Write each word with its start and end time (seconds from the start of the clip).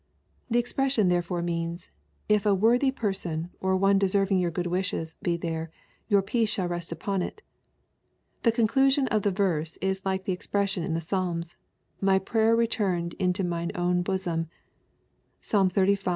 The 0.49 0.57
expression 0.57 1.09
therefore 1.09 1.43
means," 1.43 1.91
If 2.27 2.47
a 2.47 2.55
worthy 2.55 2.89
person, 2.89 3.51
or 3.59 3.77
one 3.77 3.99
deserving 3.99 4.39
your 4.39 4.49
good 4.49 4.65
wishes, 4.65 5.15
be 5.21 5.37
there, 5.37 5.69
your 6.07 6.23
peace 6.23 6.49
shall 6.49 6.67
rest 6.67 6.91
upon 6.91 7.21
it." 7.21 7.43
The 8.41 8.51
conclusion 8.51 9.07
of 9.09 9.21
the 9.21 9.29
verse 9.29 9.77
is 9.77 10.01
iflce 10.01 10.23
the 10.23 10.33
ex 10.33 10.47
pression 10.47 10.83
in 10.83 10.95
the 10.95 11.01
Psalms, 11.01 11.55
"My 12.01 12.17
prayer 12.17 12.55
returned 12.55 13.13
into 13.19 13.43
mine 13.43 13.71
own 13.75 14.01
bosom." 14.01 14.47
(Psalm 15.39 15.69
xxxv. 15.69 16.07